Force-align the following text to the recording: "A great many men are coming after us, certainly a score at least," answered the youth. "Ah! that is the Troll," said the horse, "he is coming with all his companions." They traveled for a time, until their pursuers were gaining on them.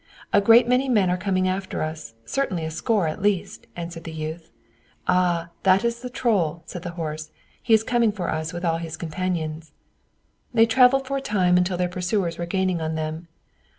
"A 0.33 0.41
great 0.41 0.67
many 0.67 0.89
men 0.89 1.11
are 1.11 1.15
coming 1.15 1.47
after 1.47 1.83
us, 1.83 2.15
certainly 2.25 2.65
a 2.65 2.71
score 2.71 3.07
at 3.07 3.21
least," 3.21 3.67
answered 3.75 4.03
the 4.03 4.11
youth. 4.11 4.49
"Ah! 5.07 5.51
that 5.61 5.85
is 5.85 6.01
the 6.01 6.09
Troll," 6.09 6.63
said 6.65 6.81
the 6.81 6.89
horse, 6.97 7.29
"he 7.61 7.75
is 7.75 7.83
coming 7.83 8.09
with 8.09 8.65
all 8.65 8.77
his 8.77 8.97
companions." 8.97 9.73
They 10.55 10.65
traveled 10.65 11.05
for 11.05 11.17
a 11.17 11.21
time, 11.21 11.55
until 11.55 11.77
their 11.77 11.87
pursuers 11.87 12.39
were 12.39 12.47
gaining 12.47 12.81
on 12.81 12.95
them. 12.95 13.27